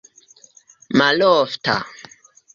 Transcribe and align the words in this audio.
malofta 0.97 1.75